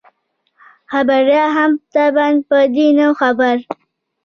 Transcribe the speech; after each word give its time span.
خبریال 0.91 1.51
هم 1.57 1.71
طبعاً 1.95 2.31
په 2.47 2.57
دې 2.75 2.87
نه 2.97 3.05
وو 3.09 3.17
خبر. 3.21 3.55